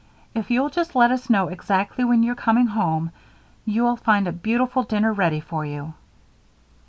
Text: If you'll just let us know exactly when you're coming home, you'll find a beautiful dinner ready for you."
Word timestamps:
If 0.33 0.49
you'll 0.49 0.71
just 0.71 0.95
let 0.95 1.11
us 1.11 1.29
know 1.29 1.47
exactly 1.49 2.03
when 2.03 2.23
you're 2.23 2.33
coming 2.33 2.65
home, 2.65 3.11
you'll 3.65 3.97
find 3.97 4.27
a 4.27 4.31
beautiful 4.31 4.81
dinner 4.81 5.13
ready 5.13 5.39
for 5.41 5.63
you." 5.63 5.93